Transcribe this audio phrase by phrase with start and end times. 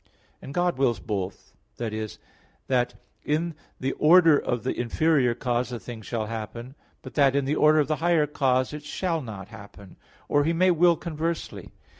[0.41, 2.17] And God wills both: that is,
[2.65, 7.45] that in the order of the inferior cause a thing shall happen; but that in
[7.45, 11.71] the order of the higher cause it shall not happen; or He may will conversely.